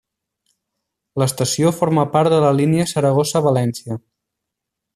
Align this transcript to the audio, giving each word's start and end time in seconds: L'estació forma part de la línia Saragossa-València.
L'estació 1.23 1.73
forma 1.81 2.05
part 2.15 2.35
de 2.35 2.39
la 2.45 2.51
línia 2.61 2.89
Saragossa-València. 2.93 3.99